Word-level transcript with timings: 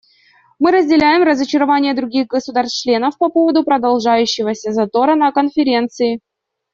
Мы 0.57 0.71
разделяем 0.71 1.21
разочарование 1.21 1.93
других 1.93 2.25
государств-членов 2.25 3.19
по 3.19 3.29
поводу 3.29 3.63
продолжающегося 3.63 4.71
затора 4.71 5.13
на 5.13 5.31
Конференции. 5.31 6.21